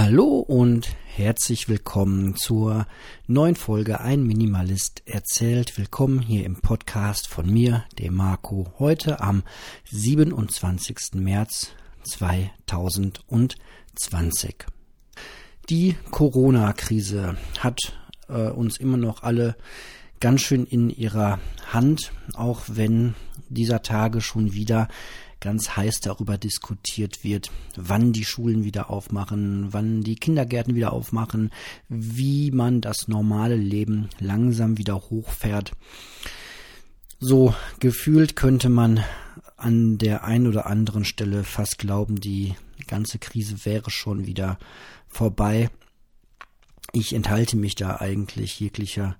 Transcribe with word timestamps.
Hallo 0.00 0.38
und 0.38 0.94
herzlich 1.16 1.68
willkommen 1.68 2.36
zur 2.36 2.86
neuen 3.26 3.56
Folge 3.56 4.00
Ein 4.00 4.22
Minimalist 4.22 5.02
erzählt. 5.06 5.76
Willkommen 5.76 6.20
hier 6.20 6.46
im 6.46 6.60
Podcast 6.60 7.26
von 7.26 7.52
mir, 7.52 7.84
dem 7.98 8.14
Marco, 8.14 8.72
heute 8.78 9.20
am 9.20 9.42
27. 9.90 11.14
März 11.14 11.72
2020. 12.04 14.66
Die 15.68 15.96
Corona-Krise 16.12 17.36
hat 17.58 17.98
äh, 18.28 18.50
uns 18.50 18.78
immer 18.78 18.98
noch 18.98 19.24
alle 19.24 19.56
ganz 20.20 20.42
schön 20.42 20.64
in 20.64 20.90
ihrer 20.90 21.40
Hand, 21.72 22.12
auch 22.34 22.62
wenn 22.68 23.16
dieser 23.48 23.82
Tage 23.82 24.20
schon 24.20 24.52
wieder 24.52 24.86
ganz 25.40 25.76
heiß 25.76 26.00
darüber 26.00 26.38
diskutiert 26.38 27.22
wird, 27.22 27.50
wann 27.76 28.12
die 28.12 28.24
Schulen 28.24 28.64
wieder 28.64 28.90
aufmachen, 28.90 29.68
wann 29.72 30.02
die 30.02 30.16
Kindergärten 30.16 30.74
wieder 30.74 30.92
aufmachen, 30.92 31.50
wie 31.88 32.50
man 32.50 32.80
das 32.80 33.08
normale 33.08 33.56
Leben 33.56 34.08
langsam 34.18 34.78
wieder 34.78 34.96
hochfährt. 34.96 35.72
So 37.20 37.54
gefühlt 37.80 38.36
könnte 38.36 38.68
man 38.68 39.04
an 39.56 39.98
der 39.98 40.24
einen 40.24 40.46
oder 40.46 40.66
anderen 40.66 41.04
Stelle 41.04 41.42
fast 41.42 41.78
glauben, 41.78 42.20
die 42.20 42.54
ganze 42.86 43.18
Krise 43.18 43.64
wäre 43.64 43.90
schon 43.90 44.26
wieder 44.26 44.58
vorbei. 45.08 45.68
Ich 46.92 47.12
enthalte 47.12 47.56
mich 47.56 47.74
da 47.74 47.96
eigentlich 47.96 48.60
jeglicher 48.60 49.16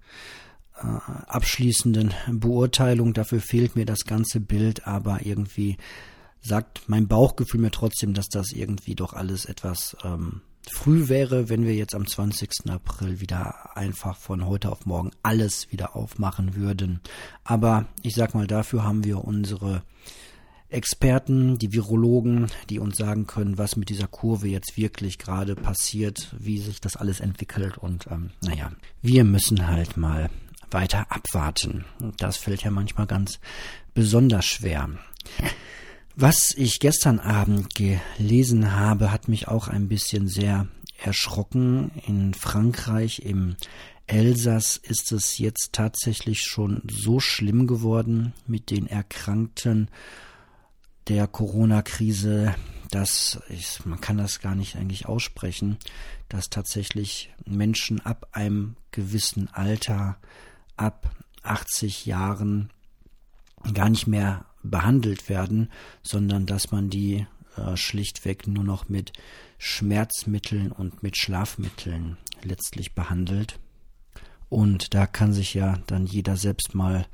abschließenden 0.79 2.15
Beurteilung. 2.33 3.15
Dafür 3.15 3.41
fehlt 3.41 3.77
mir 3.77 3.87
das 3.87 4.05
ganze 4.05 4.41
Bild, 4.41 4.87
aber 4.87 5.25
irgendwie 5.25 5.77
sagt 6.41 6.89
mein 6.89 7.09
Bauchgefühl 7.09 7.61
mir 7.61 7.71
trotzdem, 7.71 8.15
dass 8.15 8.29
das 8.29 8.53
irgendwie 8.53 8.95
doch 8.95 9.13
alles 9.13 9.45
etwas 9.45 9.97
ähm, 10.05 10.41
früh 10.71 11.09
wäre, 11.09 11.49
wenn 11.49 11.65
wir 11.65 11.75
jetzt 11.75 11.95
am 11.95 12.07
20. 12.07 12.71
April 12.71 13.21
wieder 13.21 13.77
einfach 13.77 14.17
von 14.17 14.47
heute 14.47 14.71
auf 14.71 14.87
morgen 14.87 15.11
alles 15.23 15.71
wieder 15.73 15.97
aufmachen 15.97 16.55
würden. 16.55 17.01
Aber 17.45 17.87
ich 18.03 18.15
sag 18.15 18.35
mal, 18.35 18.47
dafür 18.47 18.85
haben 18.85 19.05
wir 19.05 19.25
unsere 19.25 19.83
Experten, 20.71 21.57
die 21.57 21.73
Virologen, 21.73 22.49
die 22.69 22.79
uns 22.79 22.99
sagen 22.99 23.27
können, 23.27 23.57
was 23.57 23.77
mit 23.77 23.89
dieser 23.89 24.07
Kurve 24.07 24.49
jetzt 24.49 24.77
wirklich 24.77 25.17
gerade 25.19 25.55
passiert, 25.55 26.35
wie 26.39 26.59
sich 26.59 26.81
das 26.81 26.97
alles 26.97 27.21
entwickelt. 27.21 27.79
Und 27.79 28.07
ähm, 28.11 28.31
naja, 28.43 28.71
wir 29.01 29.25
müssen 29.25 29.67
halt 29.67 29.97
mal 29.97 30.29
weiter 30.71 31.07
abwarten. 31.11 31.85
Das 32.17 32.37
fällt 32.37 32.63
ja 32.63 32.71
manchmal 32.71 33.07
ganz 33.07 33.41
besonders 33.95 34.47
schwer. 34.47 34.91
Was 36.17 36.53
ich 36.57 36.81
gestern 36.81 37.21
Abend 37.21 37.75
gelesen 37.75 38.73
habe, 38.75 39.13
hat 39.13 39.29
mich 39.29 39.49
auch 39.49 39.69
ein 39.69 39.89
bisschen 39.89 40.29
sehr 40.29 40.67
erschrocken. 41.03 41.93
In 42.07 42.35
Frankreich, 42.35 43.21
im 43.21 43.57
Elsass 44.09 44.77
ist 44.77 45.13
es 45.13 45.39
jetzt 45.39 45.73
tatsächlich 45.73 46.41
schon 46.41 46.83
so 46.91 47.21
schlimm 47.21 47.67
geworden 47.67 48.33
mit 48.47 48.71
den 48.71 48.87
Erkrankten 48.87 49.89
der 51.09 51.27
Corona-Krise, 51.27 52.55
dass 52.91 53.41
ich, 53.49 53.85
man 53.85 54.01
kann 54.01 54.19
das 54.19 54.41
gar 54.41 54.55
nicht 54.55 54.77
eigentlich 54.77 55.07
aussprechen, 55.07 55.79
dass 56.29 56.51
tatsächlich 56.51 57.31
Menschen 57.45 58.01
ab 58.05 58.29
einem 58.33 58.77
gewissen 58.91 59.49
Alter, 59.53 60.17
ab 60.79 61.11
80 61.43 62.07
Jahren 62.07 62.71
gar 63.75 63.89
nicht 63.89 64.07
mehr 64.07 64.45
behandelt 64.63 65.29
werden, 65.29 65.71
sondern 66.03 66.47
dass 66.47 66.71
man 66.71 66.91
die 66.91 67.27
äh, 67.57 67.77
schlichtweg 67.77 68.47
nur 68.47 68.65
noch 68.65 68.89
mit 68.89 69.13
Schmerzmitteln 69.59 70.73
und 70.73 71.03
mit 71.03 71.17
Schlafmitteln 71.17 72.17
letztlich 72.43 72.95
behandelt. 72.95 73.59
Und 74.49 74.95
da 74.95 75.07
kann 75.07 75.33
sich 75.33 75.55
ja 75.55 75.79
dann 75.87 76.07
jeder 76.07 76.37
selbst 76.37 76.75
mal 76.75 77.07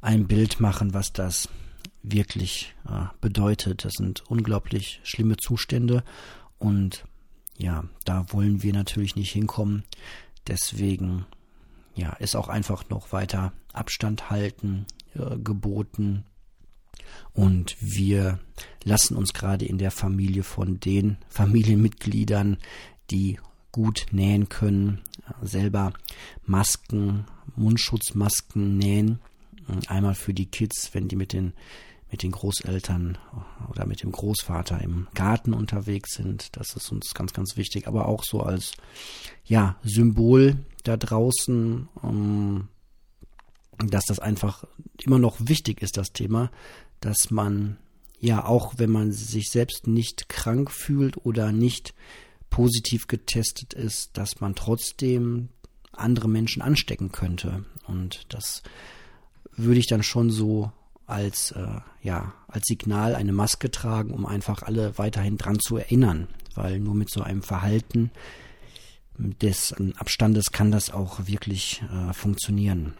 ein 0.00 0.26
Bild 0.26 0.60
machen, 0.60 0.94
was 0.94 1.12
das 1.12 1.48
wirklich 2.02 2.74
äh, 2.88 3.06
bedeutet. 3.20 3.84
Das 3.84 3.94
sind 3.94 4.24
unglaublich 4.28 5.00
schlimme 5.04 5.36
Zustände 5.36 6.02
und 6.58 7.04
ja, 7.56 7.84
da 8.04 8.24
wollen 8.32 8.62
wir 8.62 8.72
natürlich 8.72 9.16
nicht 9.16 9.32
hinkommen. 9.32 9.84
Deswegen 10.46 11.26
ja, 12.00 12.14
ist 12.14 12.34
auch 12.34 12.48
einfach 12.48 12.88
noch 12.88 13.12
weiter 13.12 13.52
Abstand 13.72 14.30
halten 14.30 14.86
äh, 15.14 15.36
geboten. 15.38 16.24
Und 17.32 17.76
wir 17.80 18.38
lassen 18.84 19.16
uns 19.16 19.32
gerade 19.32 19.64
in 19.64 19.78
der 19.78 19.90
Familie 19.90 20.42
von 20.42 20.80
den 20.80 21.18
Familienmitgliedern, 21.28 22.58
die 23.10 23.38
gut 23.72 24.06
nähen 24.10 24.48
können, 24.48 25.00
selber 25.42 25.92
Masken, 26.44 27.26
Mundschutzmasken 27.56 28.78
nähen. 28.78 29.20
Einmal 29.86 30.14
für 30.14 30.34
die 30.34 30.46
Kids, 30.46 30.90
wenn 30.92 31.08
die 31.08 31.16
mit 31.16 31.32
den 31.32 31.52
mit 32.10 32.22
den 32.22 32.32
Großeltern 32.32 33.18
oder 33.68 33.86
mit 33.86 34.02
dem 34.02 34.12
Großvater 34.12 34.80
im 34.80 35.06
Garten 35.14 35.54
unterwegs 35.54 36.14
sind. 36.14 36.56
Das 36.56 36.74
ist 36.74 36.90
uns 36.90 37.14
ganz, 37.14 37.32
ganz 37.32 37.56
wichtig. 37.56 37.86
Aber 37.86 38.06
auch 38.06 38.24
so 38.24 38.40
als 38.40 38.72
ja, 39.44 39.76
Symbol 39.82 40.56
da 40.84 40.96
draußen, 40.96 41.88
um, 42.02 42.68
dass 43.78 44.04
das 44.06 44.18
einfach 44.18 44.64
immer 45.02 45.18
noch 45.18 45.36
wichtig 45.40 45.82
ist, 45.82 45.96
das 45.96 46.12
Thema, 46.12 46.50
dass 47.00 47.30
man 47.30 47.76
ja 48.18 48.44
auch, 48.44 48.74
wenn 48.76 48.90
man 48.90 49.12
sich 49.12 49.50
selbst 49.50 49.86
nicht 49.86 50.28
krank 50.28 50.70
fühlt 50.70 51.24
oder 51.24 51.52
nicht 51.52 51.94
positiv 52.50 53.06
getestet 53.06 53.72
ist, 53.72 54.10
dass 54.14 54.40
man 54.40 54.54
trotzdem 54.54 55.48
andere 55.92 56.28
Menschen 56.28 56.60
anstecken 56.60 57.12
könnte. 57.12 57.64
Und 57.86 58.26
das 58.28 58.62
würde 59.56 59.80
ich 59.80 59.86
dann 59.86 60.02
schon 60.02 60.30
so 60.30 60.72
als, 61.10 61.52
äh, 61.52 61.80
ja, 62.02 62.32
als 62.48 62.66
Signal 62.66 63.14
eine 63.14 63.32
Maske 63.32 63.70
tragen, 63.70 64.12
um 64.12 64.26
einfach 64.26 64.62
alle 64.62 64.96
weiterhin 64.98 65.36
dran 65.36 65.58
zu 65.60 65.76
erinnern. 65.76 66.28
Weil 66.54 66.80
nur 66.80 66.94
mit 66.94 67.10
so 67.10 67.22
einem 67.22 67.42
Verhalten 67.42 68.10
des 69.18 69.74
Abstandes 69.96 70.50
kann 70.52 70.70
das 70.70 70.90
auch 70.90 71.26
wirklich 71.26 71.82
äh, 71.92 72.12
funktionieren. 72.12 72.94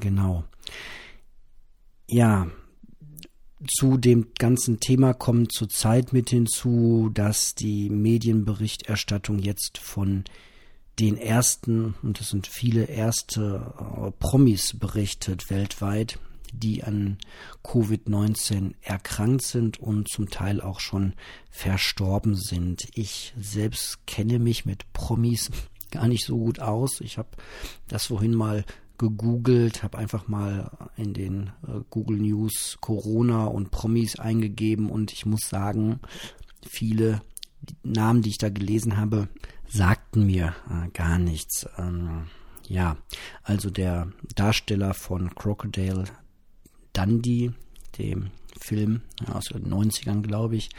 Genau. 0.00 0.44
Ja, 2.08 2.46
zu 3.66 3.98
dem 3.98 4.28
ganzen 4.38 4.80
Thema 4.80 5.12
kommt 5.12 5.52
zurzeit 5.52 6.12
mit 6.12 6.30
hinzu, 6.30 7.10
dass 7.12 7.54
die 7.54 7.90
Medienberichterstattung 7.90 9.38
jetzt 9.38 9.78
von 9.78 10.24
den 10.98 11.16
ersten, 11.16 11.94
und 12.02 12.20
das 12.20 12.28
sind 12.30 12.46
viele 12.46 12.84
erste 12.84 13.72
äh, 13.78 14.10
Promis 14.18 14.78
berichtet 14.78 15.50
weltweit, 15.50 16.18
die 16.52 16.84
an 16.84 17.18
Covid-19 17.64 18.74
erkrankt 18.82 19.42
sind 19.42 19.78
und 19.78 20.08
zum 20.08 20.30
Teil 20.30 20.60
auch 20.60 20.80
schon 20.80 21.14
verstorben 21.50 22.34
sind. 22.34 22.88
Ich 22.94 23.34
selbst 23.38 24.06
kenne 24.06 24.38
mich 24.38 24.64
mit 24.64 24.92
Promis 24.92 25.50
gar 25.90 26.08
nicht 26.08 26.24
so 26.24 26.38
gut 26.38 26.60
aus. 26.60 27.00
Ich 27.00 27.18
habe 27.18 27.30
das 27.88 28.06
vorhin 28.06 28.34
mal 28.34 28.64
gegoogelt, 28.98 29.82
habe 29.82 29.96
einfach 29.96 30.28
mal 30.28 30.70
in 30.96 31.14
den 31.14 31.52
äh, 31.66 31.80
Google 31.88 32.18
News 32.18 32.76
Corona 32.80 33.46
und 33.46 33.70
Promis 33.70 34.18
eingegeben 34.18 34.90
und 34.90 35.12
ich 35.12 35.24
muss 35.24 35.48
sagen, 35.48 36.00
viele 36.68 37.22
Namen, 37.82 38.20
die 38.20 38.28
ich 38.28 38.38
da 38.38 38.50
gelesen 38.50 38.98
habe, 38.98 39.28
sagten 39.66 40.26
mir 40.26 40.54
äh, 40.68 40.90
gar 40.90 41.18
nichts. 41.18 41.66
Ähm, 41.78 42.26
ja, 42.68 42.96
also 43.42 43.70
der 43.70 44.12
Darsteller 44.36 44.94
von 44.94 45.34
Crocodile 45.34 46.04
Dundee, 46.92 47.52
dem 47.98 48.30
Film 48.58 49.02
aus 49.26 49.46
den 49.46 49.72
90ern, 49.72 50.22
glaube 50.22 50.56
ich, 50.56 50.70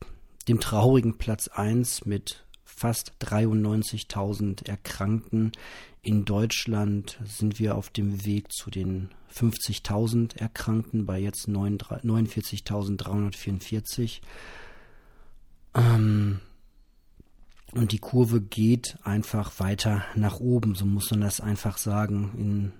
dem 0.49 0.59
traurigen 0.61 1.19
Platz 1.19 1.49
1 1.49 2.07
mit 2.07 2.47
fast 2.69 3.15
93.000 3.21 4.69
Erkrankten. 4.69 5.51
In 6.03 6.25
Deutschland 6.25 7.19
sind 7.25 7.59
wir 7.59 7.75
auf 7.77 7.91
dem 7.91 8.25
Weg 8.25 8.53
zu 8.53 8.71
den 8.71 9.11
50.000 9.35 10.39
Erkrankten 10.39 11.05
bei 11.07 11.19
jetzt 11.19 11.49
49.344. 11.49 14.21
Ähm, 15.75 16.39
und 17.73 17.91
die 17.93 17.99
Kurve 17.99 18.41
geht 18.41 18.97
einfach 19.03 19.61
weiter 19.61 20.03
nach 20.15 20.41
oben, 20.41 20.75
so 20.75 20.87
muss 20.87 21.11
man 21.11 21.21
das 21.21 21.39
einfach 21.41 21.77
sagen. 21.77 22.33
In 22.39 22.73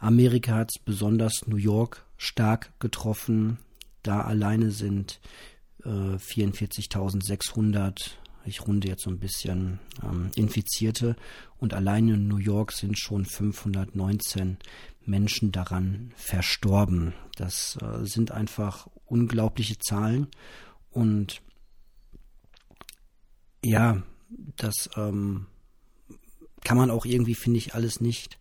Amerika 0.00 0.56
hat 0.56 0.72
es 0.74 0.82
besonders 0.82 1.46
New 1.46 1.56
York 1.56 2.04
stark 2.18 2.78
getroffen. 2.78 3.56
Da 4.02 4.20
alleine 4.20 4.70
sind 4.70 5.18
äh, 5.84 5.88
44.600, 5.88 8.10
ich 8.46 8.66
runde 8.66 8.88
jetzt 8.88 9.02
so 9.02 9.10
ein 9.10 9.18
bisschen, 9.18 9.78
ähm, 10.02 10.30
Infizierte. 10.34 11.16
Und 11.58 11.74
alleine 11.74 12.14
in 12.14 12.28
New 12.28 12.38
York 12.38 12.72
sind 12.72 12.98
schon 12.98 13.24
519 13.24 14.58
Menschen 15.04 15.52
daran 15.52 16.12
verstorben. 16.16 17.14
Das 17.36 17.78
äh, 17.82 18.04
sind 18.04 18.30
einfach 18.30 18.88
unglaubliche 19.06 19.78
Zahlen. 19.78 20.28
Und 20.90 21.42
ja, 23.64 24.02
das 24.56 24.90
ähm, 24.96 25.46
kann 26.62 26.76
man 26.76 26.90
auch 26.90 27.04
irgendwie, 27.04 27.34
finde 27.34 27.58
ich, 27.58 27.74
alles 27.74 28.00
nicht 28.00 28.38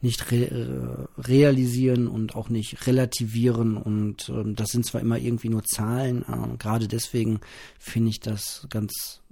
nicht 0.00 0.30
re 0.30 0.46
äh, 0.46 1.20
realisieren 1.20 2.06
und 2.06 2.36
auch 2.36 2.48
nicht 2.48 2.86
relativieren 2.86 3.76
und 3.76 4.28
ähm, 4.28 4.54
das 4.54 4.68
sind 4.68 4.86
zwar 4.86 5.00
immer 5.00 5.18
irgendwie 5.18 5.48
nur 5.48 5.64
Zahlen, 5.64 6.22
äh, 6.22 6.56
gerade 6.56 6.86
deswegen 6.86 7.40
finde 7.80 8.10
ich 8.10 8.20
das 8.20 8.66
ganz 8.70 9.22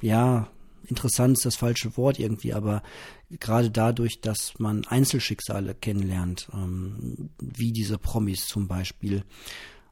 ja 0.00 0.48
interessant 0.88 1.36
ist 1.38 1.46
das 1.46 1.56
falsche 1.56 1.96
Wort 1.96 2.18
irgendwie, 2.18 2.54
aber 2.54 2.82
gerade 3.30 3.70
dadurch, 3.70 4.20
dass 4.20 4.58
man 4.58 4.84
Einzelschicksale 4.86 5.74
kennenlernt, 5.74 6.48
ähm, 6.52 7.30
wie 7.40 7.72
diese 7.72 7.98
Promis 7.98 8.46
zum 8.46 8.68
Beispiel 8.68 9.24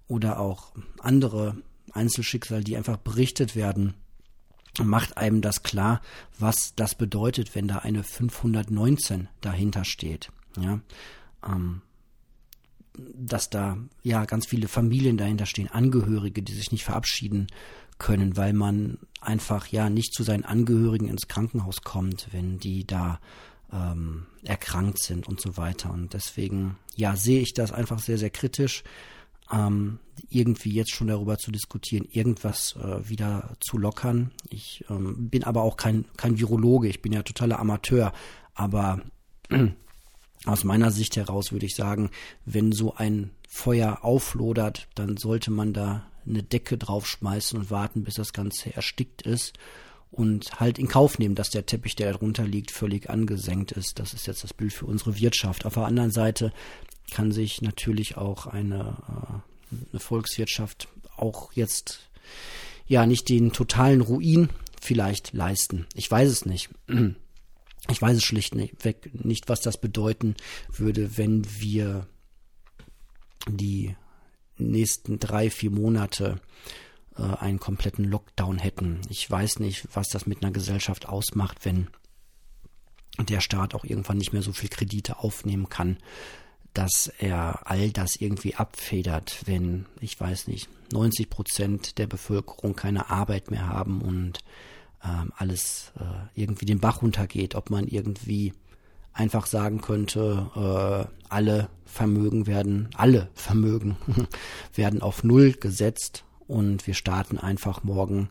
oder 0.06 0.38
auch 0.38 0.72
andere 1.00 1.56
Einzelschicksale, 1.92 2.62
die 2.62 2.76
einfach 2.76 2.96
berichtet 2.96 3.56
werden, 3.56 3.94
macht 4.82 5.16
einem 5.16 5.40
das 5.40 5.62
klar, 5.62 6.00
was 6.38 6.74
das 6.74 6.94
bedeutet, 6.94 7.54
wenn 7.54 7.68
da 7.68 7.78
eine 7.78 8.02
519 8.02 9.28
dahinter 9.40 9.84
steht. 9.84 10.30
Ja, 10.60 10.80
ähm, 11.46 11.82
dass 12.96 13.50
da 13.50 13.76
ja 14.02 14.24
ganz 14.24 14.46
viele 14.46 14.68
Familien 14.68 15.16
dahinter 15.16 15.46
stehen, 15.46 15.68
Angehörige, 15.68 16.42
die 16.42 16.54
sich 16.54 16.72
nicht 16.72 16.84
verabschieden 16.84 17.48
können, 17.98 18.36
weil 18.36 18.52
man 18.52 18.98
einfach 19.20 19.66
ja 19.68 19.90
nicht 19.90 20.12
zu 20.14 20.22
seinen 20.22 20.44
Angehörigen 20.44 21.08
ins 21.08 21.28
Krankenhaus 21.28 21.82
kommt, 21.82 22.28
wenn 22.32 22.58
die 22.58 22.86
da 22.86 23.20
ähm, 23.72 24.26
erkrankt 24.42 25.02
sind 25.02 25.28
und 25.28 25.40
so 25.40 25.56
weiter. 25.56 25.92
Und 25.92 26.12
deswegen 26.14 26.76
ja 26.94 27.16
sehe 27.16 27.40
ich 27.40 27.54
das 27.54 27.72
einfach 27.72 27.98
sehr 27.98 28.18
sehr 28.18 28.30
kritisch 28.30 28.84
ähm, 29.52 29.98
irgendwie 30.30 30.72
jetzt 30.72 30.92
schon 30.92 31.08
darüber 31.08 31.38
zu 31.38 31.50
diskutieren, 31.50 32.06
irgendwas 32.10 32.76
äh, 32.76 33.08
wieder 33.08 33.56
zu 33.60 33.78
lockern. 33.78 34.30
Ich 34.48 34.84
ähm, 34.88 35.28
bin 35.28 35.44
aber 35.44 35.62
auch 35.62 35.76
kein, 35.76 36.04
kein 36.16 36.38
Virologe, 36.38 36.88
ich 36.88 37.02
bin 37.02 37.12
ja 37.12 37.22
totaler 37.22 37.58
Amateur, 37.58 38.12
aber 38.54 39.00
aus 40.44 40.64
meiner 40.64 40.90
Sicht 40.90 41.16
heraus 41.16 41.52
würde 41.52 41.66
ich 41.66 41.74
sagen, 41.74 42.10
wenn 42.44 42.72
so 42.72 42.94
ein 42.94 43.30
Feuer 43.48 43.98
auflodert, 44.02 44.88
dann 44.94 45.16
sollte 45.16 45.50
man 45.50 45.72
da 45.72 46.06
eine 46.26 46.42
Decke 46.42 46.78
draufschmeißen 46.78 47.58
und 47.58 47.70
warten, 47.70 48.04
bis 48.04 48.14
das 48.14 48.32
Ganze 48.32 48.74
erstickt 48.74 49.22
ist 49.22 49.54
und 50.10 50.60
halt 50.60 50.78
in 50.78 50.88
Kauf 50.88 51.18
nehmen, 51.18 51.34
dass 51.34 51.50
der 51.50 51.66
Teppich, 51.66 51.96
der 51.96 52.12
darunter 52.12 52.44
liegt, 52.44 52.70
völlig 52.70 53.10
angesenkt 53.10 53.72
ist. 53.72 53.98
Das 53.98 54.14
ist 54.14 54.26
jetzt 54.26 54.44
das 54.44 54.54
Bild 54.54 54.72
für 54.72 54.86
unsere 54.86 55.18
Wirtschaft. 55.18 55.66
Auf 55.66 55.74
der 55.74 55.86
anderen 55.86 56.10
Seite 56.10 56.52
kann 57.10 57.32
sich 57.32 57.62
natürlich 57.62 58.16
auch 58.16 58.46
eine, 58.46 58.96
äh, 59.08 59.76
eine 59.92 60.00
Volkswirtschaft 60.00 60.88
auch 61.16 61.52
jetzt 61.52 62.08
ja 62.86 63.06
nicht 63.06 63.28
den 63.28 63.52
totalen 63.52 64.00
Ruin 64.00 64.48
vielleicht 64.80 65.32
leisten. 65.32 65.86
Ich 65.94 66.10
weiß 66.10 66.30
es 66.30 66.46
nicht. 66.46 66.70
Ich 67.90 68.00
weiß 68.00 68.16
es 68.16 68.24
schlichtweg 68.24 69.24
nicht, 69.24 69.48
was 69.48 69.60
das 69.60 69.78
bedeuten 69.78 70.36
würde, 70.70 71.16
wenn 71.18 71.44
wir 71.60 72.06
die 73.46 73.94
nächsten 74.56 75.18
drei, 75.18 75.50
vier 75.50 75.70
Monate 75.70 76.40
äh, 77.16 77.22
einen 77.22 77.60
kompletten 77.60 78.04
Lockdown 78.04 78.58
hätten. 78.58 79.00
Ich 79.10 79.30
weiß 79.30 79.58
nicht, 79.58 79.88
was 79.92 80.08
das 80.08 80.26
mit 80.26 80.42
einer 80.42 80.52
Gesellschaft 80.52 81.08
ausmacht, 81.08 81.64
wenn 81.64 81.88
der 83.18 83.40
Staat 83.40 83.74
auch 83.74 83.84
irgendwann 83.84 84.18
nicht 84.18 84.32
mehr 84.32 84.42
so 84.42 84.52
viel 84.52 84.68
Kredite 84.68 85.18
aufnehmen 85.18 85.68
kann, 85.68 85.98
dass 86.72 87.12
er 87.18 87.70
all 87.70 87.90
das 87.92 88.16
irgendwie 88.16 88.56
abfedert, 88.56 89.42
wenn, 89.46 89.86
ich 90.00 90.18
weiß 90.18 90.48
nicht, 90.48 90.68
90 90.92 91.30
Prozent 91.30 91.98
der 91.98 92.08
Bevölkerung 92.08 92.74
keine 92.74 93.10
Arbeit 93.10 93.50
mehr 93.50 93.68
haben 93.68 94.02
und 94.02 94.40
ähm, 95.04 95.32
alles 95.36 95.92
äh, 95.98 96.40
irgendwie 96.40 96.66
den 96.66 96.80
Bach 96.80 97.02
runtergeht, 97.02 97.54
ob 97.54 97.70
man 97.70 97.86
irgendwie 97.86 98.52
einfach 99.12 99.46
sagen 99.46 99.80
könnte, 99.80 100.50
äh, 100.56 101.24
alle 101.28 101.68
Vermögen 101.84 102.46
werden, 102.46 102.88
alle 102.96 103.28
Vermögen 103.34 103.96
werden 104.74 105.02
auf 105.02 105.22
Null 105.22 105.52
gesetzt 105.52 106.24
und 106.46 106.86
wir 106.86 106.94
starten 106.94 107.38
einfach 107.38 107.84
morgen 107.84 108.28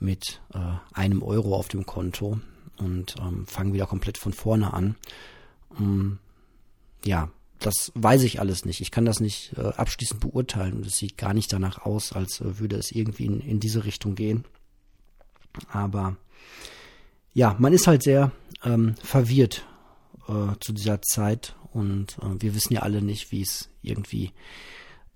mit 0.00 0.40
äh, 0.54 0.58
einem 0.92 1.22
Euro 1.22 1.56
auf 1.56 1.68
dem 1.68 1.86
Konto 1.86 2.40
und 2.78 3.16
ähm, 3.20 3.46
fangen 3.46 3.72
wieder 3.72 3.86
komplett 3.86 4.18
von 4.18 4.32
vorne 4.32 4.72
an. 4.72 4.96
Ähm, 5.78 6.18
ja, 7.04 7.30
das 7.58 7.92
weiß 7.94 8.22
ich 8.22 8.40
alles 8.40 8.64
nicht. 8.64 8.80
Ich 8.80 8.90
kann 8.90 9.04
das 9.04 9.20
nicht 9.20 9.52
äh, 9.56 9.62
abschließend 9.62 10.20
beurteilen. 10.20 10.84
Es 10.84 10.96
sieht 10.96 11.16
gar 11.16 11.34
nicht 11.34 11.52
danach 11.52 11.84
aus, 11.84 12.12
als 12.12 12.40
äh, 12.40 12.58
würde 12.58 12.76
es 12.76 12.92
irgendwie 12.92 13.26
in, 13.26 13.40
in 13.40 13.60
diese 13.60 13.84
Richtung 13.84 14.14
gehen. 14.14 14.44
Aber 15.70 16.16
ja, 17.34 17.56
man 17.58 17.72
ist 17.72 17.86
halt 17.86 18.02
sehr 18.02 18.32
ähm, 18.64 18.94
verwirrt 19.02 19.66
äh, 20.28 20.56
zu 20.60 20.72
dieser 20.72 21.02
Zeit. 21.02 21.54
Und 21.72 22.18
äh, 22.18 22.40
wir 22.40 22.54
wissen 22.54 22.74
ja 22.74 22.82
alle 22.82 23.02
nicht, 23.02 23.32
wie 23.32 23.42
es 23.42 23.68
irgendwie 23.82 24.32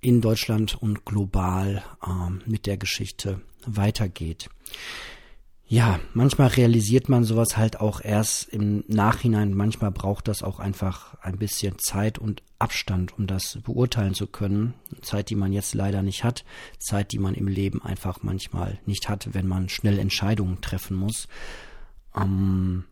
in 0.00 0.20
Deutschland 0.20 0.80
und 0.80 1.04
global 1.04 1.82
ähm, 2.06 2.42
mit 2.46 2.66
der 2.66 2.76
Geschichte 2.76 3.40
weitergeht 3.64 4.48
ja, 5.72 6.00
manchmal 6.12 6.48
realisiert 6.48 7.08
man 7.08 7.24
sowas 7.24 7.56
halt 7.56 7.80
auch 7.80 8.02
erst 8.04 8.50
im 8.50 8.84
Nachhinein. 8.88 9.54
Manchmal 9.54 9.90
braucht 9.90 10.28
das 10.28 10.42
auch 10.42 10.60
einfach 10.60 11.14
ein 11.22 11.38
bisschen 11.38 11.78
Zeit 11.78 12.18
und 12.18 12.42
Abstand, 12.58 13.16
um 13.16 13.26
das 13.26 13.58
beurteilen 13.64 14.12
zu 14.12 14.26
können. 14.26 14.74
Zeit, 15.00 15.30
die 15.30 15.34
man 15.34 15.50
jetzt 15.50 15.72
leider 15.72 16.02
nicht 16.02 16.24
hat. 16.24 16.44
Zeit, 16.78 17.12
die 17.12 17.18
man 17.18 17.32
im 17.32 17.48
Leben 17.48 17.82
einfach 17.82 18.22
manchmal 18.22 18.80
nicht 18.84 19.08
hat, 19.08 19.32
wenn 19.32 19.48
man 19.48 19.70
schnell 19.70 19.98
Entscheidungen 19.98 20.60
treffen 20.60 20.94
muss. 20.94 21.26
Ähm, 22.14 22.84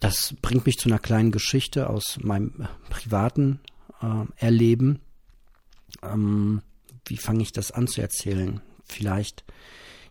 das 0.00 0.34
bringt 0.42 0.66
mich 0.66 0.78
zu 0.78 0.88
einer 0.88 0.98
kleinen 0.98 1.30
Geschichte 1.30 1.88
aus 1.88 2.18
meinem 2.20 2.66
privaten 2.90 3.60
äh, 4.02 4.24
Erleben. 4.44 4.98
Ähm, 6.02 6.62
wie 7.06 7.16
fange 7.16 7.42
ich 7.42 7.52
das 7.52 7.70
an 7.70 7.86
zu 7.86 8.00
erzählen? 8.00 8.60
Vielleicht, 8.86 9.44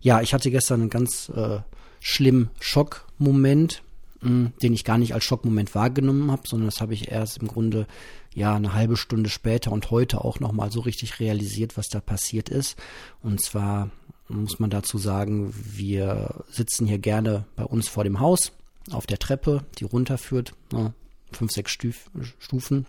ja, 0.01 0.21
ich 0.21 0.33
hatte 0.33 0.51
gestern 0.51 0.81
einen 0.81 0.89
ganz 0.89 1.29
äh, 1.29 1.59
schlimmen 1.99 2.49
Schockmoment, 2.59 3.83
mh, 4.21 4.29
hm, 4.29 4.53
den 4.61 4.73
ich 4.73 4.83
gar 4.83 4.97
nicht 4.97 5.13
als 5.13 5.23
Schockmoment 5.23 5.73
wahrgenommen 5.75 6.31
habe, 6.31 6.47
sondern 6.47 6.69
das 6.69 6.81
habe 6.81 6.93
ich 6.93 7.11
erst 7.11 7.37
im 7.37 7.47
Grunde 7.47 7.87
ja 8.33 8.55
eine 8.55 8.73
halbe 8.73 8.97
Stunde 8.97 9.29
später 9.29 9.71
und 9.71 9.91
heute 9.91 10.23
auch 10.23 10.39
noch 10.39 10.51
mal 10.51 10.71
so 10.71 10.81
richtig 10.81 11.19
realisiert, 11.19 11.77
was 11.77 11.87
da 11.87 12.01
passiert 12.01 12.49
ist. 12.49 12.77
Und 13.23 13.41
zwar 13.41 13.89
muss 14.27 14.59
man 14.59 14.69
dazu 14.69 14.97
sagen, 14.97 15.53
wir 15.55 16.43
sitzen 16.49 16.87
hier 16.87 16.99
gerne 16.99 17.45
bei 17.55 17.63
uns 17.63 17.87
vor 17.87 18.03
dem 18.03 18.19
Haus 18.19 18.51
auf 18.91 19.05
der 19.05 19.19
Treppe, 19.19 19.63
die 19.79 19.85
runterführt, 19.85 20.53
ne, 20.71 20.93
fünf, 21.31 21.51
sechs 21.51 21.71
Stuf, 21.71 22.09
Stufen 22.39 22.85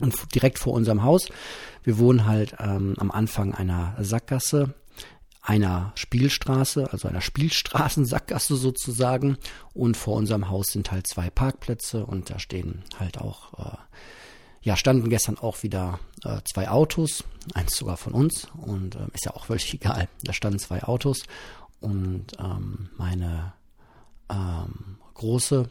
und 0.00 0.14
direkt 0.34 0.58
vor 0.58 0.72
unserem 0.72 1.02
Haus. 1.02 1.28
Wir 1.82 1.98
wohnen 1.98 2.26
halt 2.26 2.56
ähm, 2.60 2.94
am 2.98 3.10
Anfang 3.10 3.54
einer 3.54 3.96
Sackgasse, 4.00 4.74
einer 5.48 5.92
Spielstraße, 5.94 6.92
also 6.92 7.08
einer 7.08 7.22
Spielstraßensackgasse 7.22 8.54
sozusagen. 8.56 9.38
Und 9.72 9.96
vor 9.96 10.16
unserem 10.16 10.50
Haus 10.50 10.66
sind 10.66 10.92
halt 10.92 11.06
zwei 11.06 11.30
Parkplätze 11.30 12.04
und 12.04 12.28
da 12.28 12.38
stehen 12.38 12.84
halt 12.98 13.18
auch, 13.18 13.58
äh, 13.58 13.76
ja, 14.60 14.76
standen 14.76 15.08
gestern 15.08 15.38
auch 15.38 15.62
wieder 15.62 16.00
äh, 16.24 16.40
zwei 16.44 16.68
Autos, 16.68 17.24
eins 17.54 17.74
sogar 17.76 17.96
von 17.96 18.12
uns 18.12 18.48
und 18.60 18.96
äh, 18.96 19.06
ist 19.14 19.24
ja 19.24 19.34
auch 19.34 19.46
völlig 19.46 19.72
egal. 19.74 20.08
Da 20.22 20.34
standen 20.34 20.58
zwei 20.58 20.82
Autos 20.82 21.22
und 21.80 22.32
ähm, 22.38 22.90
meine 22.98 23.54
ähm, 24.28 24.98
Große 25.14 25.70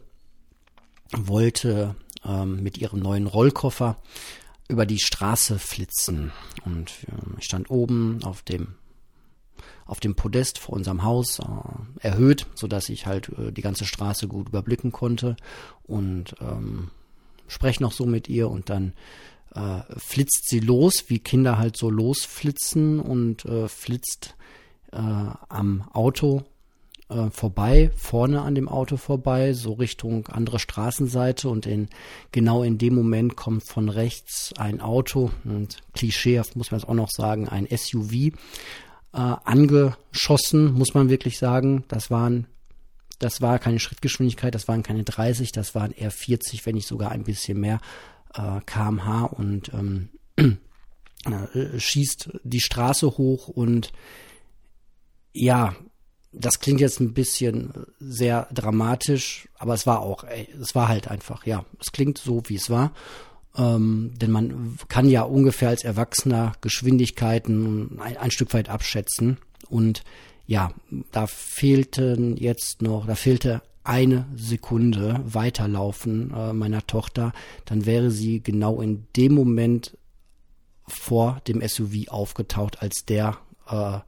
wollte 1.12 1.94
ähm, 2.24 2.64
mit 2.64 2.78
ihrem 2.78 2.98
neuen 2.98 3.28
Rollkoffer 3.28 3.96
über 4.68 4.86
die 4.86 4.98
Straße 4.98 5.60
flitzen. 5.60 6.32
Und 6.64 6.90
äh, 7.06 7.38
ich 7.38 7.44
stand 7.44 7.70
oben 7.70 8.24
auf 8.24 8.42
dem 8.42 8.74
auf 9.86 10.00
dem 10.00 10.14
Podest 10.14 10.58
vor 10.58 10.74
unserem 10.74 11.02
Haus 11.02 11.38
äh, 11.38 12.06
erhöht, 12.06 12.46
so 12.54 12.66
dass 12.66 12.88
ich 12.88 13.06
halt 13.06 13.30
äh, 13.30 13.52
die 13.52 13.62
ganze 13.62 13.84
Straße 13.84 14.28
gut 14.28 14.48
überblicken 14.48 14.92
konnte 14.92 15.36
und 15.84 16.34
ähm, 16.40 16.90
spreche 17.46 17.82
noch 17.82 17.92
so 17.92 18.06
mit 18.06 18.28
ihr 18.28 18.48
und 18.50 18.70
dann 18.70 18.92
äh, 19.54 19.80
flitzt 19.96 20.48
sie 20.48 20.60
los, 20.60 21.04
wie 21.08 21.18
Kinder 21.18 21.58
halt 21.58 21.76
so 21.76 21.90
losflitzen 21.90 23.00
und 23.00 23.44
äh, 23.44 23.68
flitzt 23.68 24.36
äh, 24.92 24.96
am 24.96 25.88
Auto 25.92 26.44
äh, 27.08 27.30
vorbei, 27.30 27.90
vorne 27.96 28.42
an 28.42 28.54
dem 28.54 28.68
Auto 28.68 28.96
vorbei, 28.96 29.54
so 29.54 29.72
Richtung 29.72 30.26
andere 30.28 30.58
Straßenseite 30.58 31.48
und 31.48 31.66
in, 31.66 31.88
genau 32.32 32.62
in 32.62 32.78
dem 32.78 32.94
Moment 32.94 33.36
kommt 33.36 33.64
von 33.64 33.88
rechts 33.88 34.52
ein 34.58 34.80
Auto 34.80 35.30
und 35.44 35.78
klischeehaft 35.94 36.56
muss 36.56 36.70
man 36.70 36.80
es 36.80 36.86
auch 36.86 36.94
noch 36.94 37.10
sagen, 37.10 37.48
ein 37.48 37.66
SUV 37.66 38.32
äh, 39.18 39.36
angeschossen, 39.44 40.72
muss 40.72 40.94
man 40.94 41.10
wirklich 41.10 41.38
sagen. 41.38 41.84
Das 41.88 42.10
waren 42.10 42.46
das 43.18 43.40
war 43.40 43.58
keine 43.58 43.80
Schrittgeschwindigkeit, 43.80 44.54
das 44.54 44.68
waren 44.68 44.82
keine 44.82 45.04
30, 45.04 45.52
das 45.52 45.74
waren 45.74 45.92
eher 45.92 46.10
40, 46.10 46.64
wenn 46.66 46.76
nicht 46.76 46.86
sogar 46.86 47.10
ein 47.10 47.24
bisschen 47.24 47.58
mehr 47.58 47.80
äh, 48.34 48.60
kmh 48.64 49.24
und 49.24 49.72
ähm, 49.74 50.10
äh, 50.36 51.78
schießt 51.78 52.30
die 52.44 52.60
Straße 52.60 53.06
hoch 53.18 53.48
und 53.48 53.92
ja, 55.32 55.74
das 56.32 56.60
klingt 56.60 56.80
jetzt 56.80 57.00
ein 57.00 57.14
bisschen 57.14 57.72
sehr 57.98 58.48
dramatisch, 58.52 59.48
aber 59.58 59.74
es 59.74 59.86
war 59.86 60.00
auch, 60.00 60.24
ey, 60.24 60.48
es 60.60 60.74
war 60.74 60.88
halt 60.88 61.08
einfach, 61.08 61.44
ja, 61.46 61.64
es 61.80 61.90
klingt 61.90 62.18
so, 62.18 62.42
wie 62.46 62.56
es 62.56 62.70
war. 62.70 62.92
Ähm, 63.58 64.12
denn 64.20 64.30
man 64.30 64.78
kann 64.88 65.08
ja 65.08 65.22
ungefähr 65.22 65.68
als 65.68 65.84
Erwachsener 65.84 66.52
Geschwindigkeiten 66.60 67.98
ein, 68.00 68.16
ein 68.16 68.30
Stück 68.30 68.54
weit 68.54 68.68
abschätzen. 68.68 69.38
Und 69.68 70.04
ja, 70.46 70.72
da 71.12 71.26
fehlten 71.26 72.36
jetzt 72.36 72.80
noch, 72.80 73.06
da 73.06 73.14
fehlte 73.16 73.62
eine 73.84 74.26
Sekunde 74.36 75.20
weiterlaufen 75.24 76.32
äh, 76.34 76.52
meiner 76.52 76.86
Tochter, 76.86 77.32
dann 77.64 77.86
wäre 77.86 78.10
sie 78.10 78.42
genau 78.42 78.80
in 78.80 79.06
dem 79.16 79.34
Moment 79.34 79.96
vor 80.86 81.40
dem 81.48 81.66
SUV 81.66 82.08
aufgetaucht, 82.08 82.82
als 82.82 83.04
der 83.06 83.38
äh, 83.68 83.98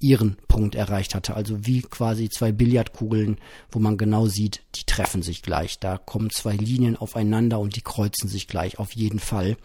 ihren 0.00 0.36
Punkt 0.48 0.74
erreicht 0.74 1.14
hatte. 1.14 1.34
Also 1.34 1.66
wie 1.66 1.82
quasi 1.82 2.28
zwei 2.28 2.52
Billardkugeln, 2.52 3.38
wo 3.70 3.78
man 3.78 3.98
genau 3.98 4.26
sieht, 4.26 4.62
die 4.74 4.84
treffen 4.84 5.22
sich 5.22 5.42
gleich. 5.42 5.78
Da 5.78 5.98
kommen 5.98 6.30
zwei 6.30 6.56
Linien 6.56 6.96
aufeinander 6.96 7.60
und 7.60 7.76
die 7.76 7.82
kreuzen 7.82 8.28
sich 8.28 8.48
gleich 8.48 8.78
auf 8.78 8.92
jeden 8.92 9.20
Fall. 9.20 9.56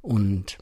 Und 0.00 0.58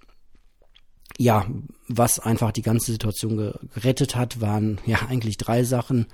ja, 1.17 1.47
was 1.89 2.19
einfach 2.19 2.51
die 2.51 2.63
ganze 2.63 2.93
Situation 2.93 3.37
gerettet 3.37 4.17
hat, 4.17 4.41
waren 4.41 4.81
ja 4.87 4.99
eigentlich 5.09 5.37
drei 5.37 5.65
Sachen. 5.65 6.07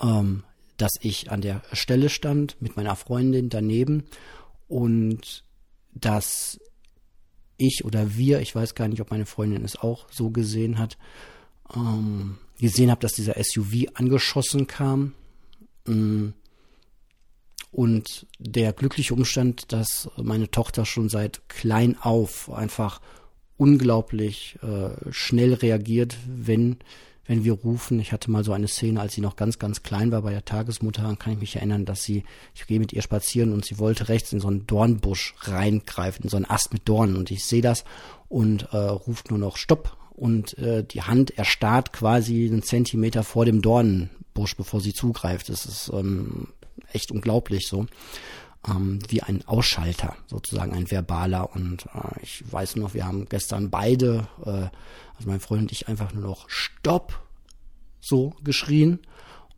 Ähm, 0.00 0.44
dass 0.76 0.92
ich 1.00 1.30
an 1.30 1.40
der 1.40 1.62
Stelle 1.72 2.08
stand 2.08 2.60
mit 2.60 2.76
meiner 2.76 2.96
Freundin 2.96 3.48
daneben 3.48 4.04
und 4.68 5.44
dass 5.94 6.58
ich 7.56 7.84
oder 7.84 8.16
wir, 8.16 8.40
ich 8.40 8.54
weiß 8.54 8.74
gar 8.74 8.88
nicht, 8.88 9.00
ob 9.00 9.10
meine 9.10 9.26
Freundin 9.26 9.64
es 9.64 9.76
auch 9.76 10.06
so 10.10 10.30
gesehen 10.30 10.78
hat, 10.78 10.98
ähm, 11.74 12.38
gesehen 12.58 12.90
habe, 12.90 13.00
dass 13.00 13.12
dieser 13.12 13.34
SUV 13.42 13.86
angeschossen 13.94 14.66
kam. 14.66 15.14
Mm. 15.86 16.28
Und 17.72 18.26
der 18.38 18.72
glückliche 18.72 19.12
Umstand, 19.12 19.72
dass 19.72 20.08
meine 20.16 20.50
Tochter 20.50 20.86
schon 20.86 21.10
seit 21.10 21.46
klein 21.48 21.96
auf 22.00 22.50
einfach 22.50 23.02
unglaublich 23.58 24.58
äh, 24.62 24.90
schnell 25.10 25.52
reagiert, 25.52 26.16
wenn 26.26 26.78
wenn 27.26 27.44
wir 27.44 27.52
rufen. 27.54 27.98
Ich 28.00 28.12
hatte 28.12 28.30
mal 28.30 28.44
so 28.44 28.52
eine 28.52 28.68
Szene, 28.68 29.00
als 29.00 29.14
sie 29.14 29.20
noch 29.20 29.36
ganz, 29.36 29.58
ganz 29.58 29.82
klein 29.82 30.12
war 30.12 30.22
bei 30.22 30.30
der 30.30 30.44
Tagesmutter, 30.44 31.16
kann 31.18 31.32
ich 31.32 31.40
mich 31.40 31.56
erinnern, 31.56 31.84
dass 31.84 32.02
sie, 32.02 32.24
ich 32.54 32.66
gehe 32.66 32.78
mit 32.78 32.92
ihr 32.92 33.02
spazieren 33.02 33.52
und 33.52 33.64
sie 33.64 33.78
wollte 33.78 34.08
rechts 34.08 34.32
in 34.32 34.40
so 34.40 34.48
einen 34.48 34.66
Dornbusch 34.66 35.34
reingreifen, 35.40 36.24
in 36.24 36.30
so 36.30 36.36
einen 36.36 36.46
Ast 36.48 36.72
mit 36.72 36.88
Dornen 36.88 37.16
und 37.16 37.30
ich 37.30 37.44
sehe 37.44 37.62
das 37.62 37.84
und 38.28 38.68
äh, 38.72 38.76
ruft 38.76 39.30
nur 39.30 39.38
noch 39.38 39.56
Stopp 39.56 39.96
und 40.16 40.56
äh, 40.58 40.82
die 40.82 41.02
Hand 41.02 41.36
erstarrt 41.36 41.92
quasi 41.92 42.46
einen 42.46 42.62
Zentimeter 42.62 43.22
vor 43.22 43.44
dem 43.44 43.60
Dornenbusch, 43.60 44.56
bevor 44.56 44.80
sie 44.80 44.94
zugreift. 44.94 45.50
Das 45.50 45.66
ist 45.66 45.90
ähm, 45.92 46.48
echt 46.92 47.10
unglaublich 47.10 47.68
so. 47.68 47.86
Ähm, 48.66 48.98
wie 49.08 49.22
ein 49.22 49.46
Ausschalter, 49.46 50.16
sozusagen 50.26 50.72
ein 50.72 50.90
verbaler. 50.90 51.54
Und 51.54 51.86
äh, 51.94 52.22
ich 52.22 52.42
weiß 52.50 52.76
noch, 52.76 52.94
wir 52.94 53.06
haben 53.06 53.26
gestern 53.28 53.70
beide, 53.70 54.26
äh, 54.44 54.68
also 55.16 55.26
mein 55.26 55.40
Freund 55.40 55.62
und 55.62 55.72
ich, 55.72 55.86
einfach 55.86 56.12
nur 56.14 56.24
noch 56.24 56.48
Stopp 56.48 57.22
so 58.00 58.34
geschrien. 58.42 59.00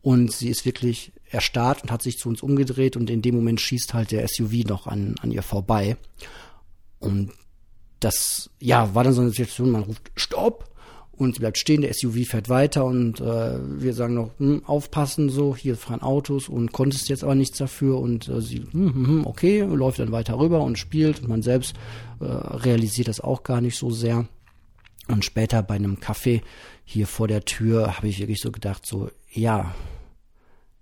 Und 0.01 0.31
sie 0.31 0.49
ist 0.49 0.65
wirklich 0.65 1.13
erstarrt 1.29 1.83
und 1.83 1.91
hat 1.91 2.01
sich 2.01 2.17
zu 2.17 2.27
uns 2.29 2.41
umgedreht 2.41 2.97
und 2.97 3.09
in 3.09 3.21
dem 3.21 3.35
Moment 3.35 3.61
schießt 3.61 3.93
halt 3.93 4.11
der 4.11 4.27
SUV 4.27 4.65
noch 4.65 4.87
an, 4.87 5.15
an 5.21 5.31
ihr 5.31 5.43
vorbei. 5.43 5.97
Und 6.99 7.31
das, 7.99 8.49
ja, 8.59 8.93
war 8.95 9.03
dann 9.03 9.13
so 9.13 9.21
eine 9.21 9.31
Situation, 9.31 9.71
man 9.71 9.83
ruft 9.83 10.11
Stopp 10.15 10.69
und 11.11 11.35
sie 11.35 11.41
bleibt 11.41 11.57
stehen, 11.57 11.81
der 11.81 11.93
SUV 11.93 12.25
fährt 12.25 12.47
weiter 12.47 12.85
und 12.85 13.19
äh, 13.19 13.59
wir 13.81 13.93
sagen 13.93 14.13
noch, 14.13 14.31
hm, 14.37 14.63
aufpassen 14.65 15.29
so, 15.29 15.55
hier 15.55 15.75
fahren 15.75 16.01
Autos 16.01 16.47
und 16.47 16.71
konntest 16.71 17.09
jetzt 17.09 17.23
aber 17.23 17.35
nichts 17.35 17.57
dafür 17.57 17.99
und 17.99 18.29
äh, 18.29 18.41
sie, 18.41 18.59
hm, 18.71 18.93
hm, 18.93 19.07
hm, 19.07 19.27
okay, 19.27 19.61
läuft 19.61 19.99
dann 19.99 20.13
weiter 20.13 20.39
rüber 20.39 20.61
und 20.61 20.79
spielt 20.79 21.21
und 21.21 21.27
man 21.27 21.41
selbst 21.41 21.75
äh, 22.21 22.25
realisiert 22.25 23.09
das 23.09 23.19
auch 23.19 23.43
gar 23.43 23.59
nicht 23.59 23.77
so 23.77 23.91
sehr. 23.91 24.27
Und 25.09 25.25
später 25.25 25.61
bei 25.63 25.75
einem 25.75 25.95
Café 25.95 26.41
hier 26.85 27.07
vor 27.07 27.27
der 27.27 27.43
Tür 27.43 27.97
habe 27.97 28.07
ich 28.07 28.19
wirklich 28.19 28.39
so 28.39 28.51
gedacht, 28.51 28.85
so, 28.85 29.09
ja, 29.31 29.73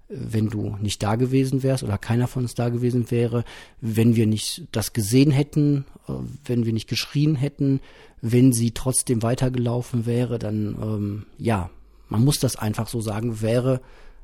wenn 0.09 0.49
du 0.49 0.77
nicht 0.81 1.03
da 1.03 1.15
gewesen 1.15 1.63
wärst 1.63 1.83
oder 1.83 1.97
keiner 1.97 2.27
von 2.27 2.43
uns 2.43 2.55
da 2.55 2.69
gewesen 2.69 3.11
wäre, 3.11 3.43
wenn 3.81 4.15
wir 4.15 4.25
nicht 4.25 4.67
das 4.71 4.93
gesehen 4.93 5.31
hätten, 5.31 5.85
äh, 6.07 6.13
wenn 6.45 6.65
wir 6.65 6.73
nicht 6.73 6.87
geschrien 6.87 7.35
hätten, 7.35 7.81
wenn 8.21 8.53
sie 8.53 8.71
trotzdem 8.71 9.21
weitergelaufen 9.21 10.05
wäre, 10.05 10.39
dann 10.39 10.77
ähm, 10.81 11.25
ja, 11.37 11.69
man 12.09 12.23
muss 12.23 12.39
das 12.39 12.55
einfach 12.55 12.87
so 12.87 13.01
sagen, 13.01 13.41
wäre 13.41 13.81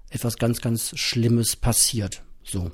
etwas 0.09 0.37
ganz, 0.37 0.61
ganz 0.61 0.97
Schlimmes 0.97 1.55
passiert. 1.55 2.23
So. 2.43 2.71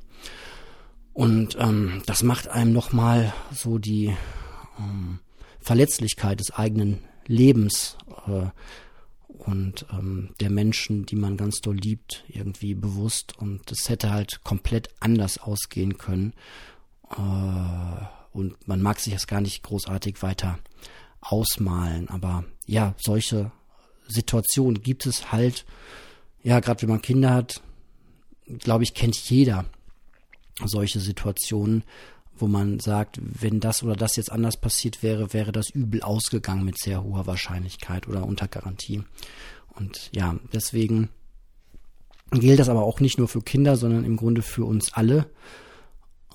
Und 1.14 1.58
ähm, 1.60 2.04
das 2.06 2.24
macht 2.24 2.48
einem 2.48 2.74
nochmal 2.74 3.34
so 3.52 3.78
die 3.78 4.16
ähm, 4.78 5.20
Verletzlichkeit 5.60 6.40
des 6.40 6.52
eigenen 6.52 7.00
Lebens 7.26 7.98
äh, 8.28 8.48
und 9.38 9.86
ähm, 9.92 10.34
der 10.40 10.50
Menschen, 10.50 11.06
die 11.06 11.16
man 11.16 11.38
ganz 11.38 11.62
doll 11.62 11.78
liebt, 11.78 12.26
irgendwie 12.28 12.74
bewusst. 12.74 13.38
Und 13.38 13.72
das 13.72 13.88
hätte 13.88 14.12
halt 14.12 14.44
komplett 14.44 14.90
anders 15.00 15.38
ausgehen 15.38 15.98
können. 15.98 16.34
Äh, 17.12 18.06
und 18.34 18.68
man 18.68 18.82
mag 18.82 19.00
sich 19.00 19.14
das 19.14 19.28
gar 19.28 19.40
nicht 19.40 19.64
großartig 19.64 20.22
weiter 20.24 20.60
ausmalen. 21.22 22.10
Aber 22.10 22.44
ja, 22.66 22.96
solche 22.98 23.52
Situationen 24.08 24.82
gibt 24.82 25.06
es 25.06 25.32
halt, 25.32 25.66
ja, 26.42 26.60
gerade 26.60 26.82
wenn 26.82 26.90
man 26.90 27.02
Kinder 27.02 27.34
hat, 27.34 27.62
glaube 28.60 28.84
ich, 28.84 28.94
kennt 28.94 29.16
jeder 29.30 29.66
solche 30.66 31.00
Situationen, 31.00 31.84
wo 32.42 32.48
man 32.48 32.80
sagt, 32.80 33.20
wenn 33.22 33.60
das 33.60 33.84
oder 33.84 33.96
das 33.96 34.16
jetzt 34.16 34.32
anders 34.32 34.58
passiert 34.58 35.04
wäre, 35.04 35.34
wäre 35.34 35.52
das 35.52 35.70
übel 35.70 36.02
ausgegangen 36.02 36.66
mit 36.66 36.78
sehr 36.78 37.04
hoher 37.04 37.28
Wahrscheinlichkeit 37.28 38.08
oder 38.08 38.26
unter 38.26 38.48
Garantie. 38.48 39.04
Und 39.76 40.10
ja, 40.14 40.36
deswegen 40.54 41.10
gilt 42.32 42.60
das 42.60 42.70
aber 42.70 42.84
auch 42.84 43.00
nicht 43.00 43.18
nur 43.18 43.28
für 43.28 43.42
Kinder, 43.42 43.76
sondern 43.76 44.04
im 44.04 44.18
Grunde 44.18 44.42
für 44.42 44.66
uns 44.66 44.94
alle. 44.94 45.30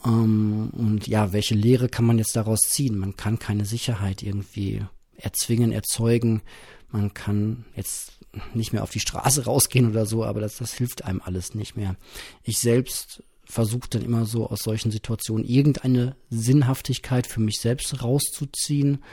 Ähm, 0.04 0.70
und 0.72 1.06
ja, 1.06 1.32
welche 1.32 1.54
Lehre 1.54 1.88
kann 1.88 2.04
man 2.04 2.18
jetzt 2.18 2.36
daraus 2.36 2.60
ziehen? 2.60 2.98
Man 2.98 3.16
kann 3.16 3.38
keine 3.38 3.64
Sicherheit 3.64 4.22
irgendwie 4.22 4.82
erzwingen, 5.16 5.72
erzeugen. 5.72 6.42
Man 6.90 7.14
kann 7.14 7.64
jetzt 7.74 8.12
nicht 8.54 8.72
mehr 8.72 8.82
auf 8.82 8.90
die 8.90 9.00
Straße 9.00 9.44
rausgehen 9.46 9.90
oder 9.90 10.06
so, 10.06 10.24
aber 10.24 10.40
das, 10.40 10.56
das 10.56 10.74
hilft 10.74 11.04
einem 11.04 11.20
alles 11.24 11.54
nicht 11.54 11.76
mehr. 11.76 11.96
Ich 12.42 12.58
selbst 12.58 13.22
versuche 13.54 13.88
dann 13.88 14.02
immer 14.02 14.26
so 14.26 14.50
aus 14.50 14.64
solchen 14.64 14.90
Situationen 14.90 15.44
irgendeine 15.44 16.16
Sinnhaftigkeit 16.28 17.28
für 17.28 17.40
mich 17.40 17.60
selbst 17.60 18.02
rauszuziehen. 18.02 19.04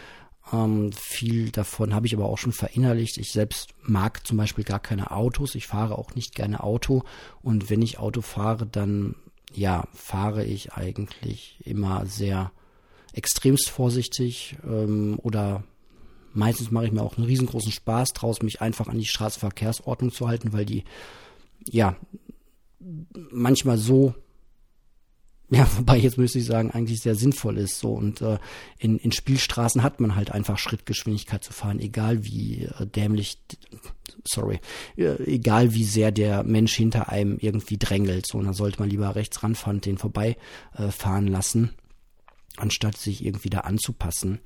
Ähm, 0.52 0.92
viel 0.94 1.52
davon 1.52 1.94
habe 1.94 2.08
ich 2.08 2.16
aber 2.16 2.26
auch 2.26 2.40
schon 2.40 2.52
verinnerlicht. 2.52 3.20
Ich 3.20 3.32
selbst 3.32 3.76
mag 3.84 4.26
zum 4.26 4.38
Beispiel 4.38 4.64
gar 4.64 4.80
keine 4.80 5.12
Autos. 5.12 5.54
Ich 5.54 5.68
fahre 5.68 5.96
auch 5.96 6.16
nicht 6.16 6.34
gerne 6.34 6.64
Auto. 6.64 7.04
Und 7.44 7.70
wenn 7.70 7.84
ich 7.84 8.00
Auto 8.00 8.22
fahre, 8.22 8.66
dann 8.66 9.14
ja, 9.54 9.88
fahre 9.94 10.44
ich 10.44 10.74
eigentlich 10.74 11.58
immer 11.64 12.08
sehr 12.08 12.52
extremst 13.14 13.70
vorsichtig 13.70 14.58
ähm, 14.66 15.20
oder 15.22 15.64
meistens 16.34 16.72
mache 16.72 16.86
ich 16.86 16.92
mir 16.92 17.04
auch 17.04 17.18
einen 17.18 17.28
riesengroßen 17.28 17.72
Spaß 17.72 18.14
draus, 18.14 18.42
mich 18.42 18.60
einfach 18.60 18.88
an 18.88 18.98
die 18.98 19.06
Straßenverkehrsordnung 19.06 20.12
zu 20.12 20.28
halten, 20.28 20.52
weil 20.52 20.66
die 20.66 20.84
ja 21.64 21.96
manchmal 23.30 23.78
so 23.78 24.16
ja, 25.56 25.68
wobei 25.76 25.98
jetzt 25.98 26.18
müsste 26.18 26.40
ich 26.40 26.46
sagen, 26.46 26.72
eigentlich 26.72 27.02
sehr 27.02 27.16
sinnvoll 27.16 27.58
ist 27.58 27.78
so 27.78 27.92
und 27.92 28.22
äh, 28.22 28.40
in, 28.80 28.98
in 28.98 29.12
Spielstraßen 29.12 29.84
hat 29.84 30.00
man 30.00 30.16
halt 30.16 30.32
einfach 30.32 30.58
Schrittgeschwindigkeit 30.58 31.44
zu 31.44 31.52
fahren, 31.52 31.80
egal 31.80 32.24
wie 32.24 32.64
äh, 32.64 32.88
dämlich, 32.88 33.38
sorry, 34.24 34.62
äh, 34.96 35.22
egal 35.26 35.74
wie 35.74 35.84
sehr 35.84 36.14
der 36.14 36.44
Mensch 36.44 36.74
hinter 36.74 37.10
einem 37.10 37.38
irgendwie 37.38 37.78
drängelt, 37.78 38.28
so 38.28 38.38
und 38.38 38.46
dann 38.46 38.54
sollte 38.54 38.80
man 38.80 38.90
lieber 38.90 39.14
rechts 39.14 39.44
ranfahren 39.44 39.82
den 39.82 39.98
vorbei 39.98 40.38
äh, 40.78 40.90
fahren 40.90 41.28
lassen 41.28 41.72
anstatt 42.58 42.98
sich 42.98 43.26
irgendwie 43.26 43.50
da 43.50 43.62
anzupassen. 43.62 44.40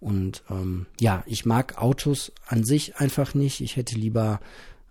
Und 0.00 0.42
ähm, 0.50 0.86
ja, 0.98 1.22
ich 1.26 1.44
mag 1.44 1.76
Autos 1.76 2.32
an 2.46 2.64
sich 2.64 2.96
einfach 2.96 3.34
nicht. 3.34 3.60
Ich 3.60 3.76
hätte 3.76 3.96
lieber 3.96 4.40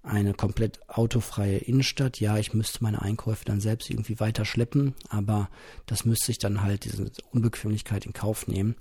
eine 0.03 0.33
komplett 0.33 0.79
autofreie 0.89 1.57
Innenstadt. 1.57 2.19
Ja, 2.19 2.37
ich 2.37 2.53
müsste 2.53 2.83
meine 2.83 3.01
Einkäufe 3.01 3.45
dann 3.45 3.59
selbst 3.59 3.89
irgendwie 3.89 4.19
weiter 4.19 4.45
schleppen, 4.45 4.95
aber 5.09 5.49
das 5.85 6.05
müsste 6.05 6.31
ich 6.31 6.39
dann 6.39 6.61
halt 6.61 6.85
diese 6.85 7.11
Unbequemlichkeit 7.31 8.05
in 8.05 8.13
Kauf 8.13 8.47
nehmen. 8.47 8.75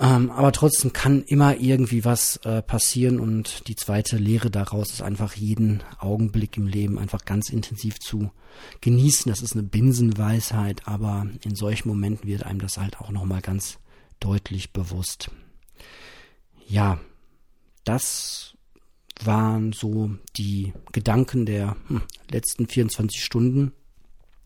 Ähm, 0.00 0.30
aber 0.30 0.52
trotzdem 0.52 0.92
kann 0.92 1.24
immer 1.24 1.56
irgendwie 1.56 2.04
was 2.04 2.36
äh, 2.44 2.62
passieren 2.62 3.18
und 3.18 3.66
die 3.66 3.74
zweite 3.74 4.16
Lehre 4.16 4.48
daraus 4.48 4.92
ist 4.92 5.02
einfach 5.02 5.34
jeden 5.34 5.82
Augenblick 5.98 6.56
im 6.56 6.68
Leben 6.68 7.00
einfach 7.00 7.24
ganz 7.24 7.50
intensiv 7.50 7.98
zu 7.98 8.30
genießen. 8.80 9.28
Das 9.28 9.42
ist 9.42 9.54
eine 9.54 9.64
Binsenweisheit, 9.64 10.86
aber 10.86 11.26
in 11.42 11.56
solchen 11.56 11.88
Momenten 11.88 12.28
wird 12.28 12.44
einem 12.44 12.60
das 12.60 12.78
halt 12.78 13.00
auch 13.00 13.10
nochmal 13.10 13.40
ganz 13.40 13.78
deutlich 14.20 14.72
bewusst. 14.72 15.32
Ja, 16.68 17.00
das 17.84 18.54
waren 19.26 19.72
so 19.72 20.10
die 20.36 20.72
Gedanken 20.92 21.46
der 21.46 21.76
hm, 21.88 22.02
letzten 22.30 22.68
24 22.68 23.22
Stunden. 23.22 23.72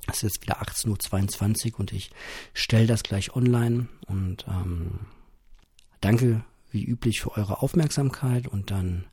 Es 0.07 0.17
ist 0.17 0.23
jetzt 0.23 0.43
wieder 0.43 0.63
18.22 0.63 1.75
Uhr 1.75 1.81
und 1.81 1.93
ich 1.93 2.11
stelle 2.55 2.87
das 2.87 3.03
gleich 3.03 3.37
online 3.37 3.89
und 4.07 4.45
ähm, 4.49 4.99
Danke 6.03 6.45
wie 6.73 6.85
üblich 6.85 7.21
für 7.21 7.37
eure 7.37 7.63
Aufmerksamkeit 7.63 8.49
und 8.49 8.73
dann 8.73 9.05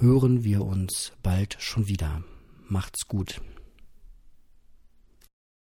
hören 0.00 0.44
wir 0.44 0.64
uns 0.64 1.12
bald 1.22 1.58
schon 1.60 1.88
wieder. 1.88 2.24
Macht's 2.68 3.06
gut. 3.06 3.42